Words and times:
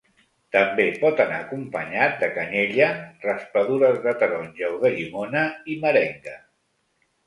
També 0.55 0.85
pot 1.03 1.21
anar 1.25 1.37
acompanyat 1.43 2.17
de 2.25 2.31
canyella, 2.39 2.89
raspadures 3.29 4.03
de 4.09 4.17
taronja 4.25 4.75
o 4.75 4.85
de 4.89 4.95
llimona, 4.99 5.49
i 5.77 5.83
merenga. 5.89 6.41